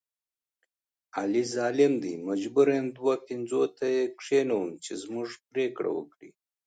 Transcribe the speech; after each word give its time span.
علي 1.19 1.43
ظالم 1.55 1.93
دی 2.03 2.13
مجبوره 2.27 2.73
یم 2.79 2.87
دوه 2.97 3.13
پنځوته 3.27 3.85
یې 3.95 4.03
کېنوم 4.21 4.67
چې 4.83 4.91
زموږ 5.03 5.27
پرېکړه 5.49 5.89
وکړي. 5.93 6.29